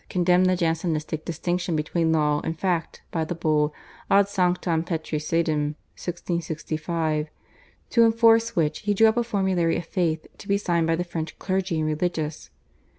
[0.09, 3.71] condemned the Jansenistic distinction between law and fact by the Bull,
[4.09, 7.27] /Ad Sanctam Petri Sedem/ (1665),
[7.91, 11.03] to enforce which he drew up a formulary of faith to be signed by the
[11.03, 12.49] French clergy and religious.